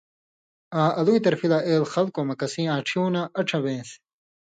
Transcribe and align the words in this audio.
آں 0.81 0.91
الُوئ 0.99 1.19
طرفی 1.25 1.47
لا 1.51 1.59
اېل 1.67 1.83
خلکؤں 1.93 2.27
مہ 2.27 2.35
کسیں 2.41 2.71
آن٘ڇھیُوں 2.73 3.09
نہ 3.13 3.21
ان٘ڇھہۡ 3.37 3.63
بېن٘س 3.63 3.89